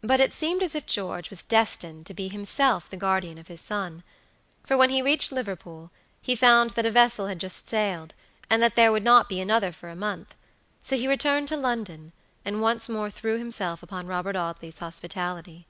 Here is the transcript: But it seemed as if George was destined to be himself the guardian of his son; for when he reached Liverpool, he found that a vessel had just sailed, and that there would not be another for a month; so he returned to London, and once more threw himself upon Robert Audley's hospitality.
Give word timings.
But 0.00 0.18
it 0.18 0.32
seemed 0.32 0.62
as 0.62 0.74
if 0.74 0.86
George 0.86 1.28
was 1.28 1.44
destined 1.44 2.06
to 2.06 2.14
be 2.14 2.28
himself 2.28 2.88
the 2.88 2.96
guardian 2.96 3.36
of 3.36 3.48
his 3.48 3.60
son; 3.60 4.02
for 4.64 4.78
when 4.78 4.88
he 4.88 5.02
reached 5.02 5.30
Liverpool, 5.30 5.90
he 6.22 6.34
found 6.34 6.70
that 6.70 6.86
a 6.86 6.90
vessel 6.90 7.26
had 7.26 7.38
just 7.38 7.68
sailed, 7.68 8.14
and 8.48 8.62
that 8.62 8.76
there 8.76 8.90
would 8.90 9.04
not 9.04 9.28
be 9.28 9.42
another 9.42 9.70
for 9.70 9.90
a 9.90 9.94
month; 9.94 10.34
so 10.80 10.96
he 10.96 11.06
returned 11.06 11.48
to 11.48 11.56
London, 11.58 12.12
and 12.46 12.62
once 12.62 12.88
more 12.88 13.10
threw 13.10 13.36
himself 13.36 13.82
upon 13.82 14.06
Robert 14.06 14.36
Audley's 14.36 14.78
hospitality. 14.78 15.66